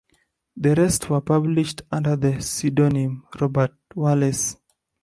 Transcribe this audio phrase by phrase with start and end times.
[0.57, 4.57] The rest were published under the pseudonym "Robert Wallace".